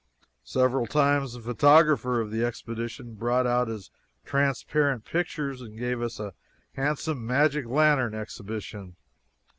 [0.43, 3.91] Several times the photographer of the expedition brought out his
[4.25, 6.33] transparent pictures and gave us a
[6.71, 8.95] handsome magic lantern exhibition.